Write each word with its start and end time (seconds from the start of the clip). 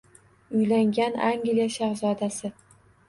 Uylangan 0.59 1.19
Angliya 1.27 1.69
shahzodasi 1.77 2.53